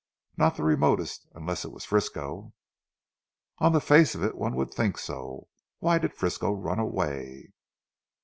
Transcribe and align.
Not 0.35 0.55
the 0.55 0.63
remotest. 0.63 1.27
Unless 1.35 1.63
it 1.63 1.71
was 1.71 1.85
Frisco." 1.85 2.53
"On 3.59 3.71
the 3.71 3.79
face 3.79 4.15
of 4.15 4.23
it, 4.23 4.33
one 4.35 4.55
would 4.55 4.73
think 4.73 4.97
so. 4.97 5.47
Why 5.77 5.99
did 5.99 6.15
Frisco 6.15 6.51
run 6.53 6.79
away?" 6.79 7.51